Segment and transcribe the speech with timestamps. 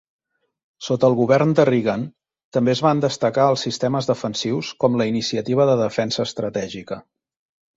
[0.85, 2.05] Sota el govern de Reagan,
[2.57, 6.99] també es van destacar els sistemes defensius com la Iniciativa de Defensa Estratègica.